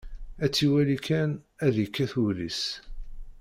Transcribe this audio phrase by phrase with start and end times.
[0.43, 1.31] Ad tt-iwali kan,
[1.65, 2.61] ad yekkat wul-is.